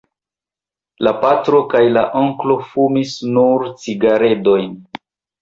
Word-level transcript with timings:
La 1.07 1.11
patro 1.25 1.59
kaj 1.73 1.81
la 1.97 2.03
onklo 2.23 2.57
fumis 2.71 3.13
nur 3.37 3.69
cigaredojn. 3.85 4.75